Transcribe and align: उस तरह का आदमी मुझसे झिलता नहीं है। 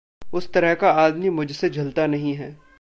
उस 0.33 0.53
तरह 0.53 0.73
का 0.73 0.91
आदमी 0.91 1.29
मुझसे 1.29 1.69
झिलता 1.69 2.07
नहीं 2.07 2.33
है। 2.33 2.61